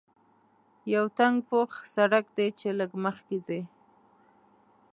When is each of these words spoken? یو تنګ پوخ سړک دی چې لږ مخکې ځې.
یو 0.93 1.05
تنګ 1.17 1.35
پوخ 1.47 1.71
سړک 1.95 2.25
دی 2.37 2.47
چې 2.59 2.67
لږ 2.79 2.91
مخکې 3.05 3.37
ځې. 3.45 3.61